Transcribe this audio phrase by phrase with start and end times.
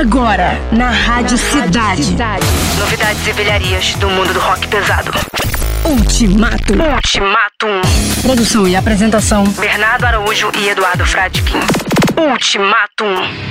[0.00, 2.16] Agora, na Rádio Cidade.
[2.78, 5.12] Novidades e velharias do mundo do rock pesado.
[5.84, 6.72] Ultimato.
[6.72, 7.82] Ultimatum.
[8.22, 9.44] Produção e apresentação.
[9.44, 11.60] Bernardo Araújo e Eduardo Fradkin.
[12.16, 13.49] Ultimatum.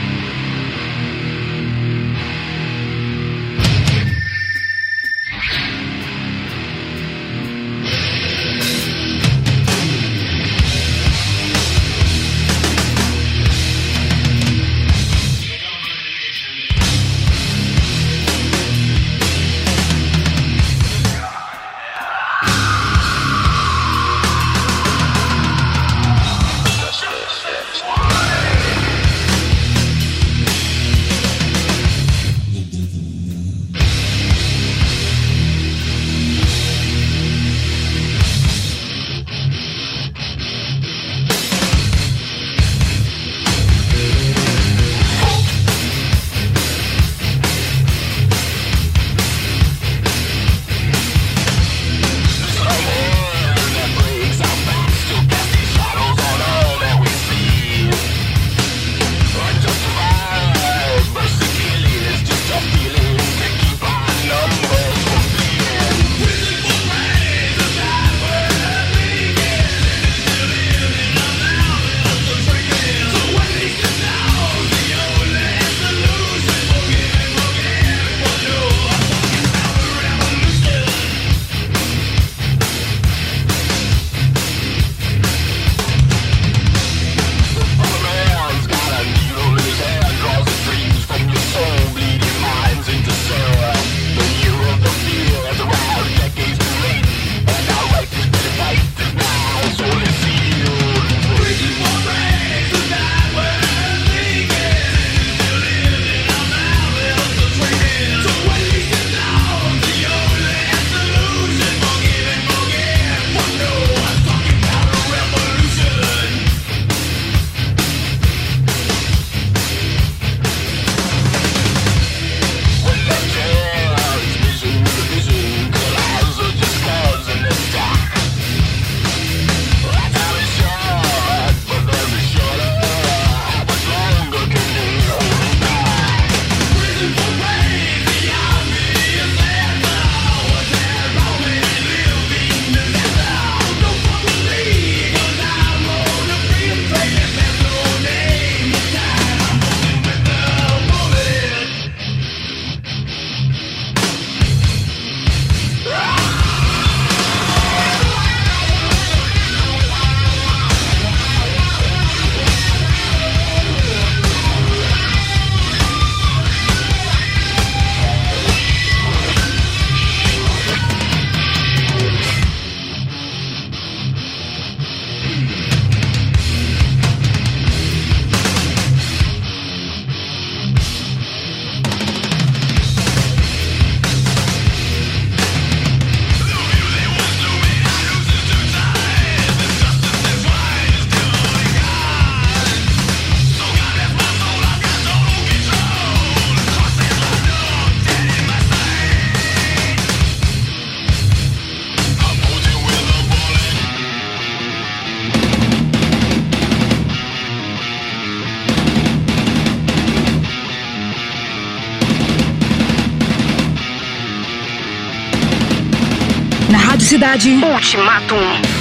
[217.00, 217.62] Cidade.
[217.64, 218.79] Ultimatum.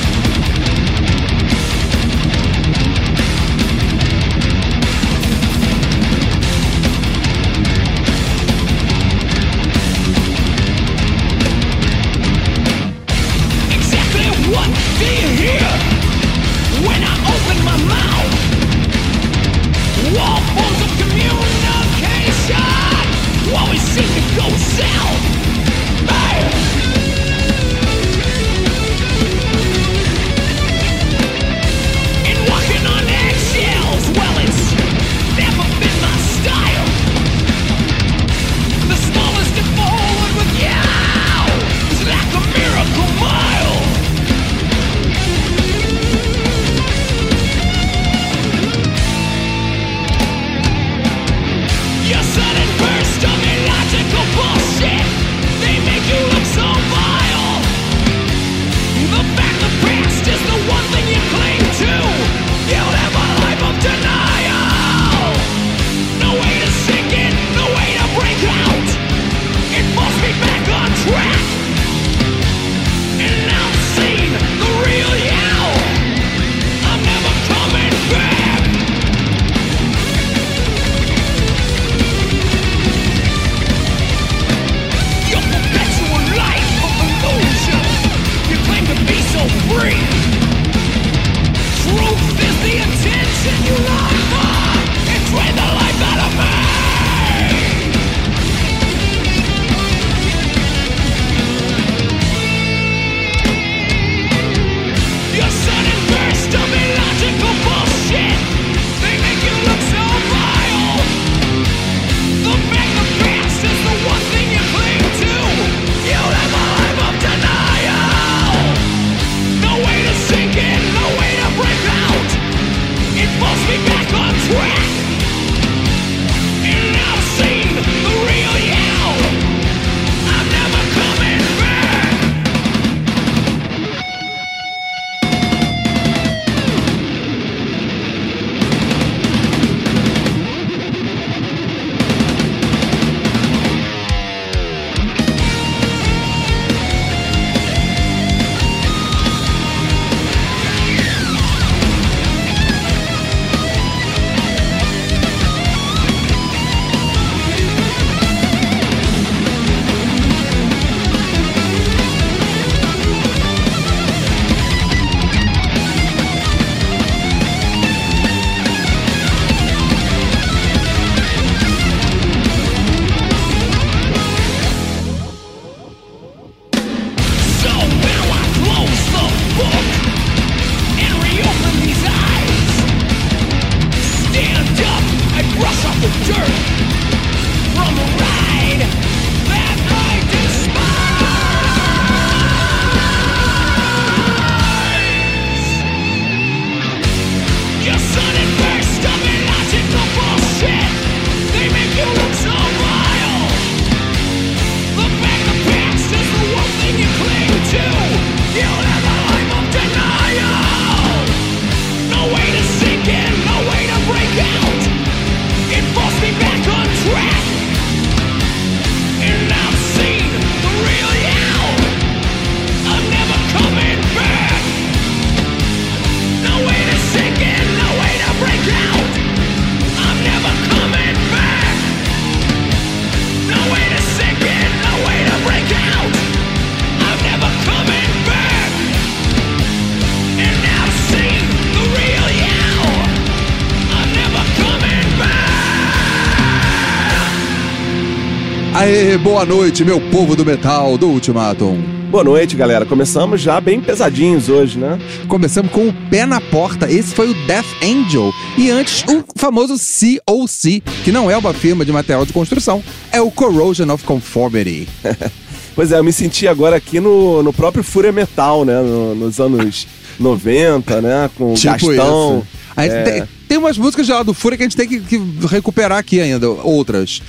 [249.23, 251.81] Boa noite, meu povo do metal do Ultimatum.
[252.11, 252.87] Boa noite, galera.
[252.87, 254.99] Começamos já bem pesadinhos hoje, né?
[255.29, 256.91] Começamos com o pé na porta.
[256.91, 258.33] Esse foi o Death Angel.
[258.57, 263.21] E antes, o famoso COC, que não é uma firma de material de construção, é
[263.21, 264.89] o Corrosion of Conformity.
[265.75, 268.81] Pois é, eu me senti agora aqui no, no próprio Fúria Metal, né?
[268.81, 269.87] No- nos anos
[270.19, 271.31] 90, né?
[271.39, 272.43] Com Tipo Gastão.
[272.77, 273.03] É.
[273.05, 276.21] tem, tem umas músicas já do Fúria que a gente tem que, que recuperar aqui
[276.21, 277.23] ainda, outras.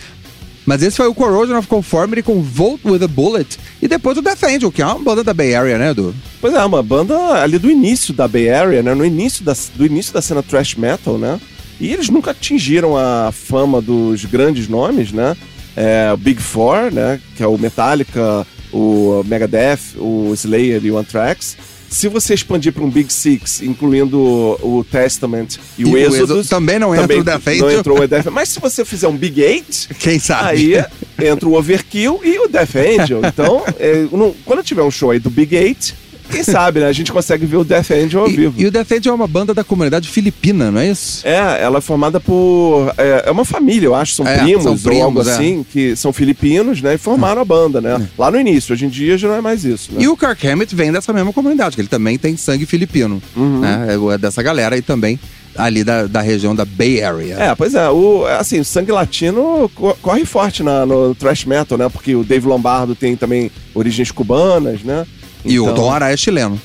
[0.70, 3.58] Mas esse foi o Corrosion of Conformity com Volt with a Bullet.
[3.82, 6.14] E depois o Death Angel, que é uma banda da Bay Area, né, Edu?
[6.40, 8.94] Pois é, uma banda ali do início da Bay Area, né?
[8.94, 11.42] No início da, do início da cena thrash metal, né?
[11.80, 15.36] E eles nunca atingiram a fama dos grandes nomes, né?
[15.76, 17.20] É, o Big Four, né?
[17.36, 21.58] Que é o Metallica, o Megadeth, o Slayer e o Anthrax.
[21.90, 26.24] Se você expandir para um Big Six, incluindo o Testament e, E o o Exodus,
[26.24, 29.18] Exodus também não entra o Death Não entrou o Death Mas se você fizer um
[29.18, 30.50] Big Eight, Quem sabe?
[30.50, 30.86] Aí
[31.28, 33.22] entra o Overkill e o Death Angel.
[33.26, 35.94] Então, é, não- quando tiver um show aí do Big Eight,
[36.30, 36.88] quem sabe, né?
[36.88, 38.54] A gente consegue ver o Death Angel ao E, vivo.
[38.58, 41.28] e o Death Angel é uma banda da comunidade filipina, não é isso?
[41.28, 42.94] É, ela é formada por.
[42.98, 45.32] É, é uma família, eu acho, são É, primos, são ou primos, algo é.
[45.34, 46.96] assim, que são filipinos, né?
[46.96, 48.08] E formaram a banda, né?
[48.18, 48.74] Lá no início.
[48.74, 50.02] Hoje em dia já não é mais isso, né?
[50.02, 53.22] E o Kirk Hammett vem dessa mesma comunidade, que ele também tem sangue filipino.
[53.36, 53.60] Uhum.
[53.60, 53.88] Né?
[54.14, 55.20] É dessa galera e também
[55.56, 57.36] ali da, da região da Bay Area.
[57.38, 61.78] É, pois é, o, assim, o sangue latino co- corre forte na, no thrash metal,
[61.78, 61.90] né?
[61.90, 65.06] Porque o Dave Lombardo tem também origens cubanas, né?
[65.46, 66.60] E o Então- Tom Araya é chileno.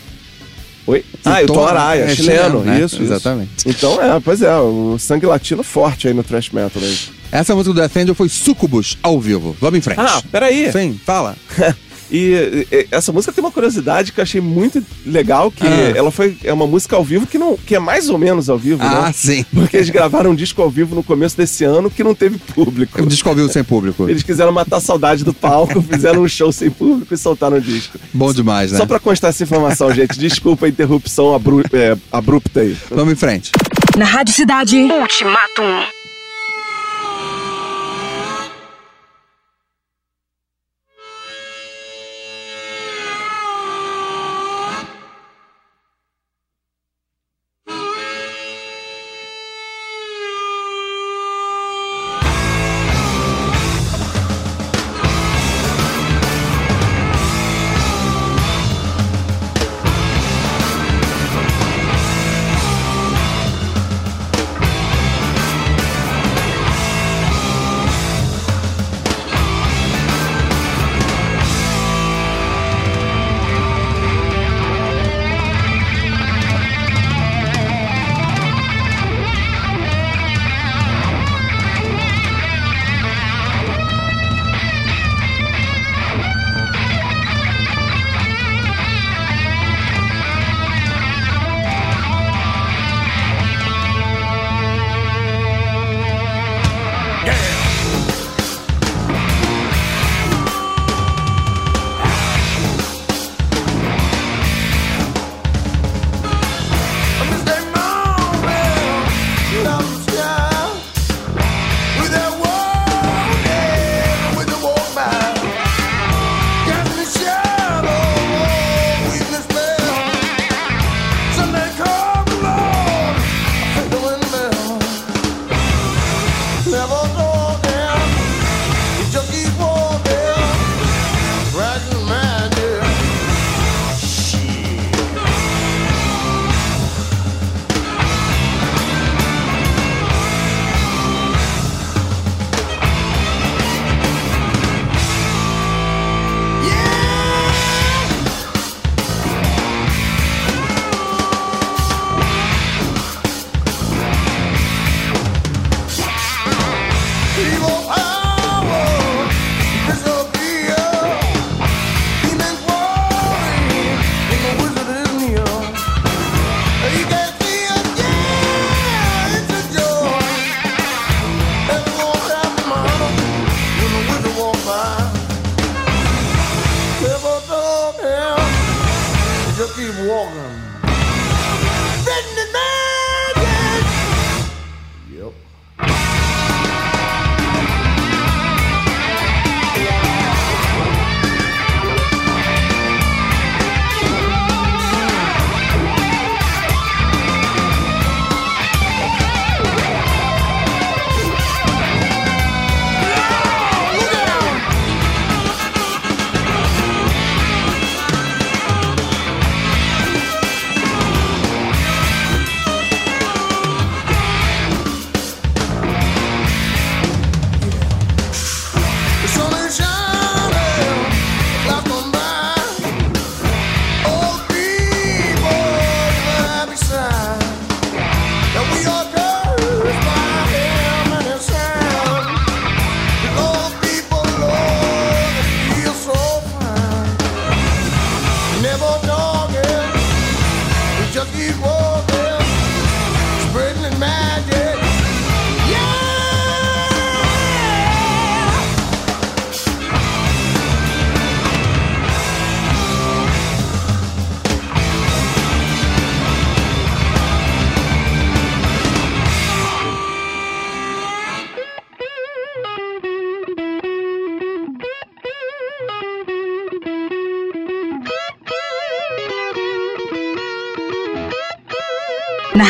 [0.86, 1.02] Oi?
[1.24, 2.76] Ah, e o Tom Araya, é chileno, chileno, né?
[2.76, 3.04] isso, isso.
[3.04, 3.50] Exatamente.
[3.66, 6.82] Então, é, pois é, o sangue latino forte aí no thrash metal.
[6.82, 6.94] Né?
[7.32, 9.56] Essa música do Death Angel foi Sucubus ao vivo.
[9.60, 9.98] Vamos em frente.
[10.00, 10.70] Ah, peraí.
[10.70, 11.36] Sim, fala.
[12.10, 15.92] E, e, essa música tem uma curiosidade que eu achei muito legal, que Ah.
[15.96, 18.58] ela foi é uma música ao vivo que não que é mais ou menos ao
[18.58, 19.12] vivo, Ah, né?
[19.14, 19.44] sim.
[19.52, 23.02] Porque eles gravaram um disco ao vivo no começo desse ano que não teve público.
[23.02, 24.08] O disco ao vivo sem público.
[24.08, 27.60] Eles quiseram matar a saudade do palco, fizeram um show sem público e soltaram o
[27.60, 27.98] disco.
[28.12, 28.78] Bom demais, né?
[28.78, 30.18] Só pra constar essa informação, gente.
[30.18, 32.76] Desculpa a interrupção abru- é, abrupta aí.
[32.90, 33.50] Vamos em frente.
[33.96, 34.76] Na Rádio Cidade.
[34.76, 36.03] Ultimatum.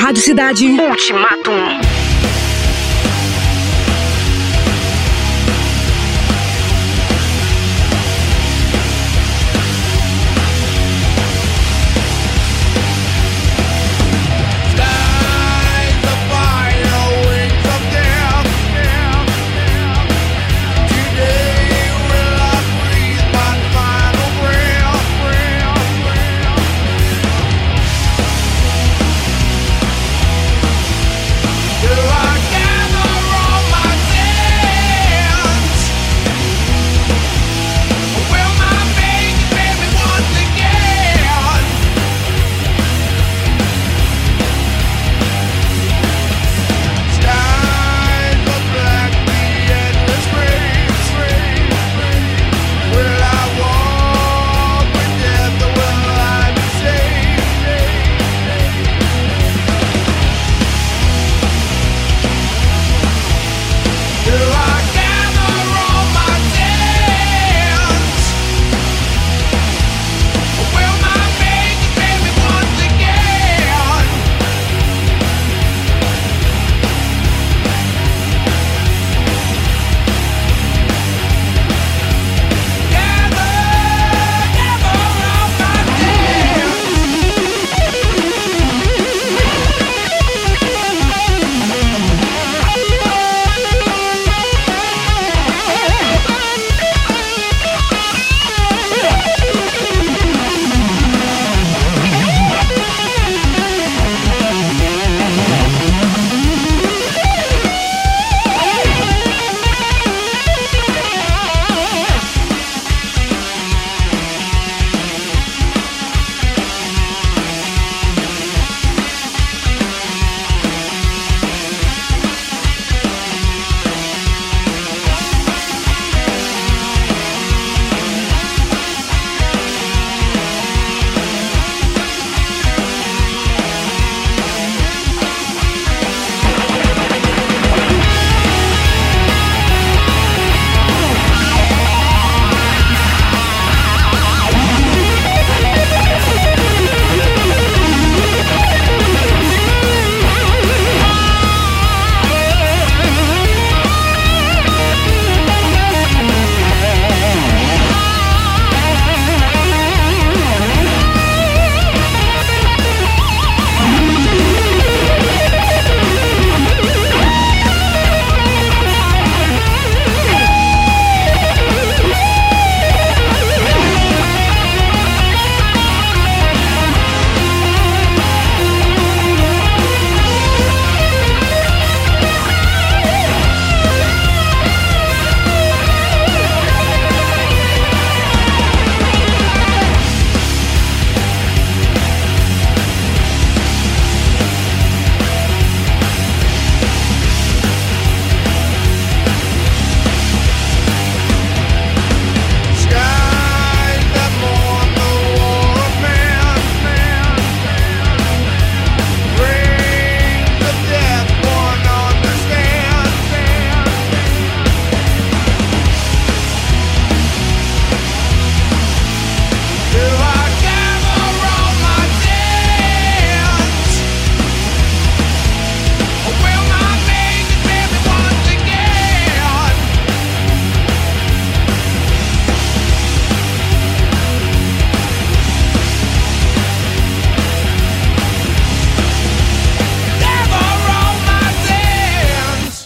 [0.05, 0.67] Rádio Cidade.
[0.67, 1.94] Ultimatum.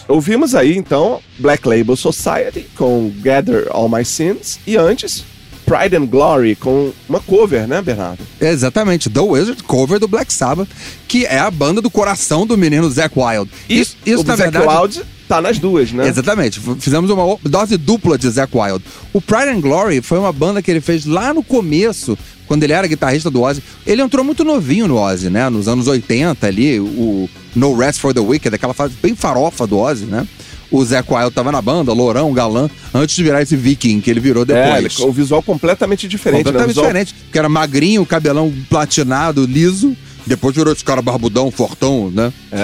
[0.09, 5.23] Ouvimos aí então Black Label Society com Gather All My Sins e antes
[5.65, 8.23] Pride and Glory com uma cover, né, Bernardo?
[8.41, 10.67] Exatamente, The Wizard, cover do Black Sabbath,
[11.07, 13.51] que é a banda do coração do menino Zac Wild.
[13.69, 14.81] Isso, isso o na Zac verdade.
[14.81, 16.07] Wild tá nas duas, né?
[16.07, 18.83] Exatamente, fizemos uma dose dupla de Zac Wild.
[19.13, 22.17] O Pride and Glory foi uma banda que ele fez lá no começo,
[22.47, 23.61] quando ele era guitarrista do Ozzy.
[23.85, 25.47] Ele entrou muito novinho no Ozzy, né?
[25.49, 29.77] Nos anos 80 ali, o No Rest for the Wicked, aquela fase bem farofa do
[29.77, 30.27] Ozzy, né?
[30.71, 34.19] O Zac Wild tava na banda, lourão, galã, antes de virar esse viking que ele
[34.19, 34.99] virou É, depois.
[34.99, 36.39] ele- o visual completamente diferente.
[36.39, 36.43] né?
[36.43, 37.15] Completamente visual- diferente.
[37.23, 39.97] Porque era magrinho, cabelão platinado, liso.
[40.27, 42.31] Depois virou esse cara barbudão, fortão, né?
[42.51, 42.57] É,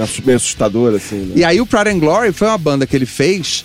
[0.00, 1.16] é, meio assustador, assim.
[1.16, 1.32] Né?
[1.36, 3.64] E aí o Pride and Glory foi uma banda que ele fez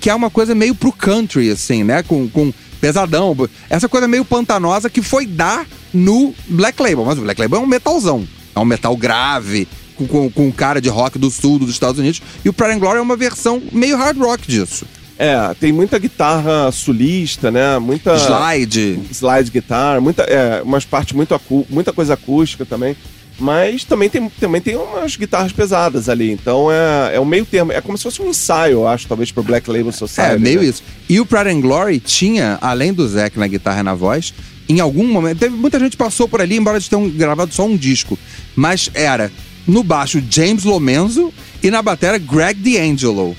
[0.00, 2.02] que é uma coisa meio pro country, assim, né?
[2.02, 2.50] Com, com
[2.80, 3.36] pesadão.
[3.68, 7.04] Essa coisa meio pantanosa que foi dar no Black Label.
[7.04, 8.26] Mas o Black Label é um metalzão.
[8.54, 12.22] É um metal grave, com, com, com cara de rock do sul dos Estados Unidos.
[12.44, 14.86] E o Pride and Glory é uma versão meio hard rock disso.
[15.18, 17.76] É, tem muita guitarra sulista, né?
[17.80, 18.14] Muita.
[18.14, 19.00] Slide.
[19.10, 22.96] Slide guitar, muita, é, umas partes muito acú muita coisa acústica também.
[23.40, 26.30] Mas também tem, também tem umas guitarras pesadas ali.
[26.30, 27.72] Então é, é um meio termo.
[27.72, 30.34] É como se fosse um ensaio, eu acho, talvez, pro Black Label Society.
[30.34, 30.66] É, meio né?
[30.66, 30.82] isso.
[31.08, 34.34] E o Pride and Glory tinha, além do Zac na guitarra e na voz,
[34.68, 35.38] em algum momento.
[35.38, 38.18] Teve, muita gente passou por ali, embora eles tenham gravado só um disco.
[38.54, 39.32] Mas era
[39.66, 43.36] no baixo James Lomenzo e na bateria Greg D'Angelo.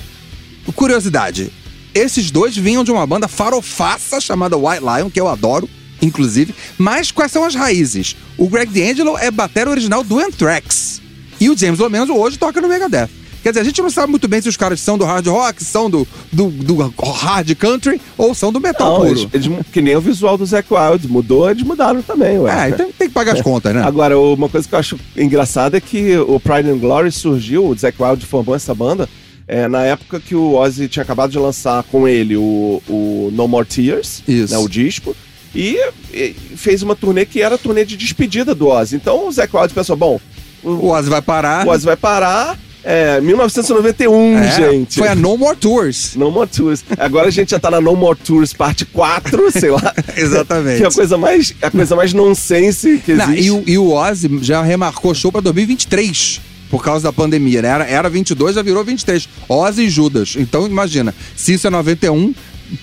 [0.76, 1.52] Curiosidade:
[1.94, 5.70] esses dois vinham de uma banda farofaça chamada White Lion, que eu adoro,
[6.02, 6.54] inclusive.
[6.78, 8.16] Mas quais são as raízes?
[8.38, 11.02] O Greg D'Angelo é batera original do Anthrax.
[11.40, 13.19] E o James Lomenzo hoje toca no Megadeth.
[13.42, 15.64] Quer dizer, a gente não sabe muito bem se os caras são do hard rock,
[15.64, 19.20] são do, do, do hard country ou são do metal Não, puro.
[19.20, 22.66] eles, eles- que nem o visual do Zac Wild mudou, eles mudaram também, ué.
[22.66, 23.82] É, então tem que pagar as contas, né?
[23.84, 27.76] Agora, uma coisa que eu acho engraçada é que o Pride and Glory surgiu, o
[27.78, 29.08] Zac Wild formou essa banda
[29.48, 33.48] é, na época que o Ozzy tinha acabado de lançar com ele o, o No
[33.48, 35.16] More Tears, né, o disco,
[35.56, 35.78] e,
[36.14, 38.98] e fez uma turnê que era a turnê de despedida do Ozzy.
[38.98, 40.20] Então o Zac Wild pensou, bom,
[40.62, 41.66] O o, Ozzy vai parar.
[41.66, 45.00] o Ozzy vai parar, é, 1991, É, gente.
[45.00, 46.16] Foi a No More Tours.
[46.16, 46.84] No More Tours.
[46.98, 49.94] Agora a gente já tá na No More Tours parte 4, sei lá.
[50.16, 50.78] Exatamente.
[50.78, 53.46] Que é a coisa mais, a coisa mais nonsense que Não, existe.
[53.48, 56.42] e, o, e o Ozzy já remarcou show pra 2023.
[56.70, 57.68] Por causa da pandemia, né?
[57.68, 59.28] Era, era 22, já virou 23.
[59.50, 60.36] Ozzy e Judas.
[60.38, 62.32] Então, imagina, se isso é 91,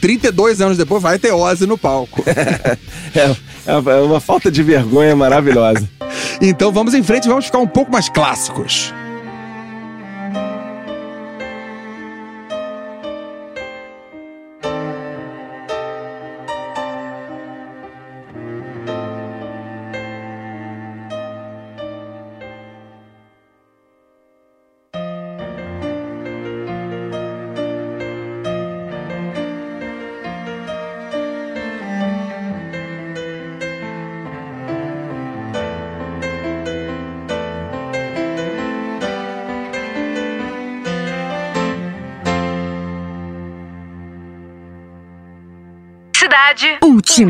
[0.01, 2.23] 32 anos depois vai ter Ozzy no palco.
[3.69, 5.89] É, é uma falta de vergonha maravilhosa.
[6.41, 8.93] então vamos em frente, vamos ficar um pouco mais clássicos.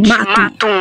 [0.07, 0.67] Ultimato.
[0.67, 0.76] Ultimatum.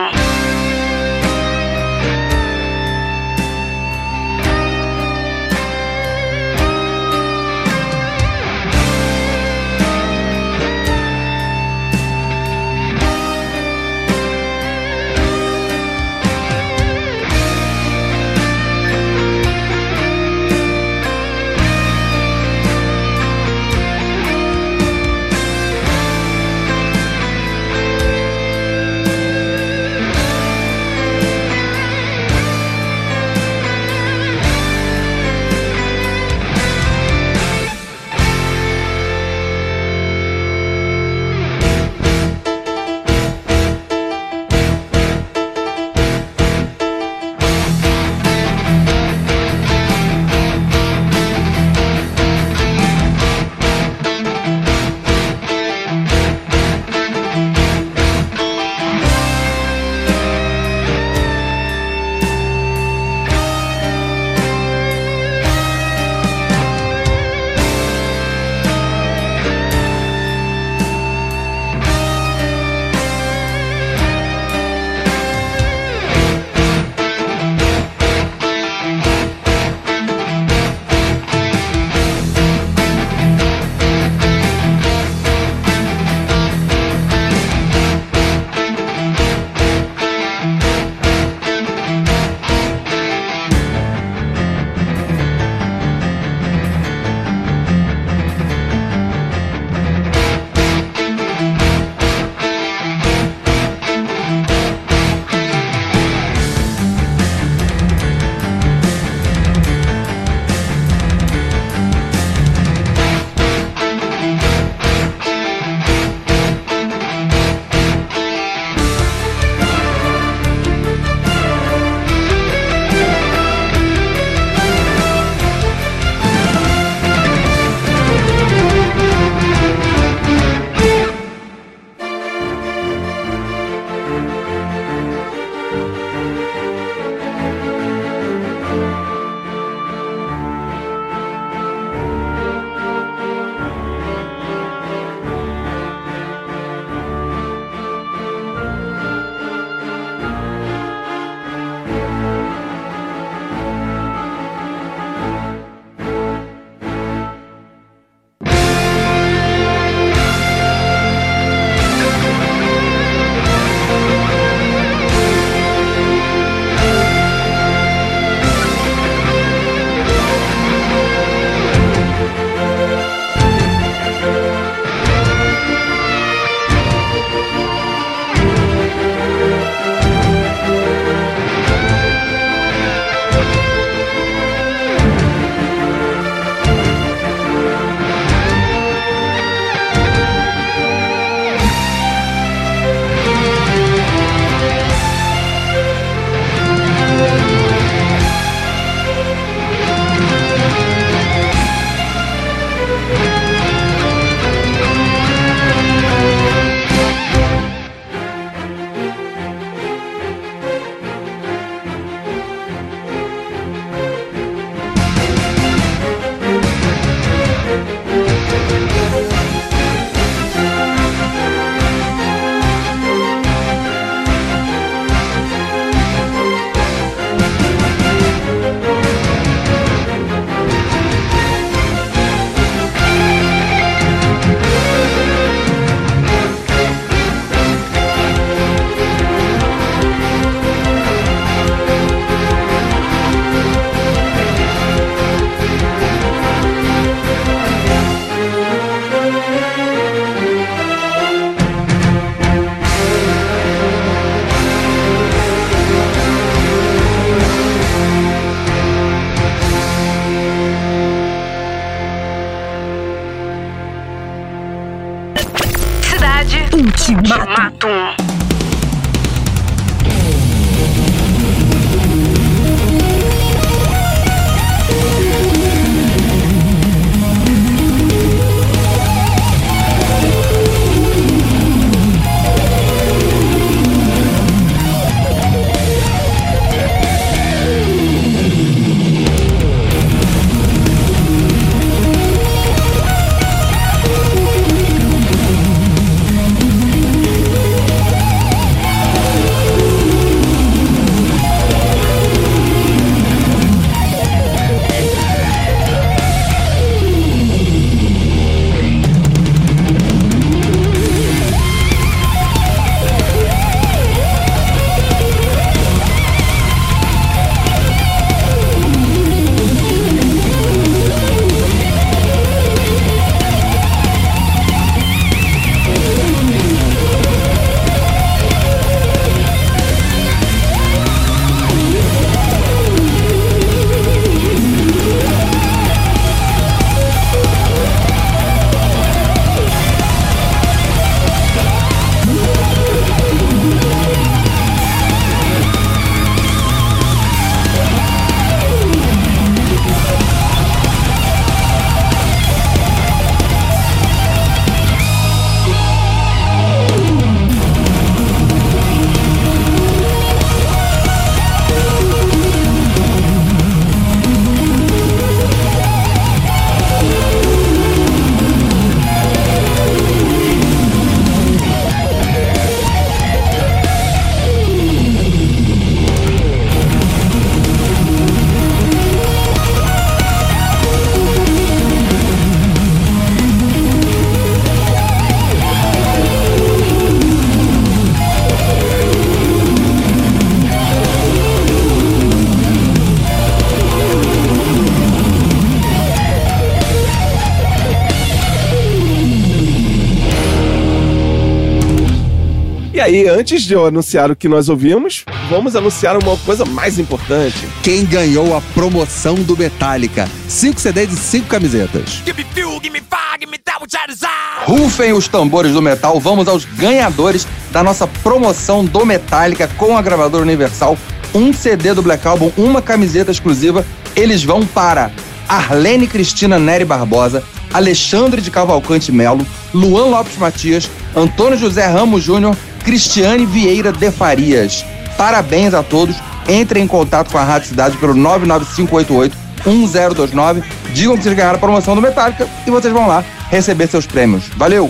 [403.05, 407.67] Aí, antes de eu anunciar o que nós ouvimos, vamos anunciar uma coisa mais importante.
[407.83, 410.27] Quem ganhou a promoção do Metallica?
[410.47, 412.21] Cinco CDs e cinco camisetas.
[412.25, 414.31] Give me fuel, give me fire, give me that which I desire.
[414.65, 420.01] Rufem os tambores do metal, vamos aos ganhadores da nossa promoção do Metallica com a
[420.01, 420.97] gravadora Universal.
[421.33, 423.85] Um CD do Black Album, uma camiseta exclusiva.
[424.15, 425.11] Eles vão para
[425.47, 432.55] Arlene Cristina Nery Barbosa, Alexandre de Cavalcante Melo, Luan Lopes Matias, Antônio José Ramos Júnior,
[432.85, 434.85] Cristiane Vieira de Farias.
[435.17, 436.15] Parabéns a todos.
[436.47, 440.63] Entrem em contato com a Rádio Cidade pelo 99588 1029.
[440.93, 444.43] Digam que vocês ganharam a promoção do Metallica e vocês vão lá receber seus prêmios.
[444.55, 444.87] Valeu!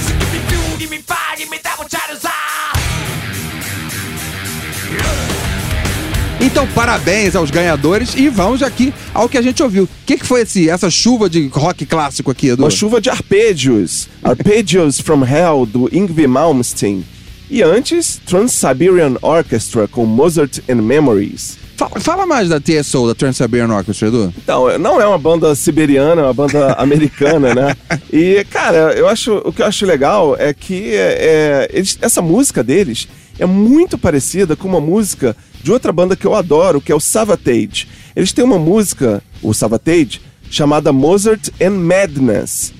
[6.41, 9.85] Então, parabéns aos ganhadores e vamos aqui ao que a gente ouviu.
[9.85, 12.63] O que, que foi esse, essa chuva de rock clássico aqui, Edu?
[12.63, 14.09] Uma chuva de arpejos.
[14.21, 17.05] Arpeggios from Hell, do Yngwie Malmsteen.
[17.49, 21.57] E antes, Trans-Siberian Orchestra, com Mozart and Memories.
[21.77, 24.33] Fala, fala mais da TSO, da Trans-Siberian Orchestra, Edu.
[24.37, 27.75] Então, não é uma banda siberiana, é uma banda americana, né?
[28.11, 32.63] E, cara, eu acho, o que eu acho legal é que é, eles- essa música
[32.63, 36.95] deles é muito parecida com uma música de outra banda que eu adoro, que é
[36.95, 37.87] o Savatage.
[38.15, 42.73] Eles têm uma música, o Savatage, chamada Mozart and Madness.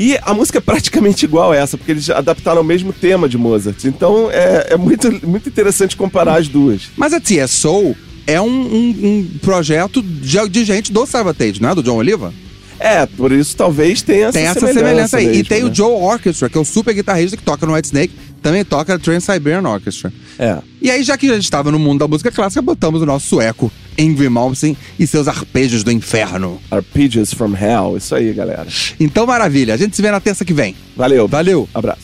[0.00, 3.36] E a música é praticamente igual a essa, porque eles adaptaram o mesmo tema de
[3.36, 3.84] Mozart.
[3.84, 6.82] Então é, é muito, muito interessante comparar as duas.
[6.96, 8.94] Mas a TSO é um, um-
[9.34, 11.74] um projeto de, de gente do Savatage, não é?
[11.74, 12.32] Do John Oliva?
[12.80, 15.24] É, por isso talvez tenha essa Tem essa semelhança, semelhança aí.
[15.24, 15.70] e mesmo, tem né?
[15.70, 18.92] o Joe Orchestra, que é o super guitarrista que toca no White Snake, também toca
[18.92, 20.12] na Trans-Siberian Orchestra.
[20.38, 20.58] É.
[20.80, 23.26] E aí, já que a gente estava no mundo da música clássica, botamos o nosso
[23.26, 26.60] sueco, Ingrid Malmsteen, e seus arpejos do inferno.
[26.70, 28.66] Arpeggios from Hell, isso aí, galera.
[29.00, 29.74] Então, maravilha.
[29.74, 30.76] A gente se vê na terça que vem.
[30.96, 31.26] Valeu.
[31.26, 31.68] Valeu.
[31.74, 32.02] Abraço.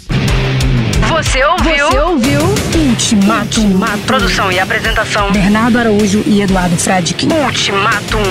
[1.09, 1.87] Você ouviu?
[1.89, 2.41] Você ouviu
[2.89, 3.61] Ultimato.
[4.07, 5.31] Produção e apresentação.
[5.31, 7.27] Bernardo Araújo e Eduardo Fradique.
[7.27, 8.23] Ultimatum.